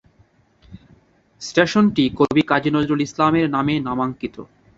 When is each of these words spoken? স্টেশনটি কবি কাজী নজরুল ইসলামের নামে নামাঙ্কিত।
স্টেশনটি 1.41 2.03
কবি 2.19 2.41
কাজী 2.51 2.69
নজরুল 2.75 3.01
ইসলামের 3.07 3.47
নামে 3.49 3.75
নামাঙ্কিত। 3.79 4.35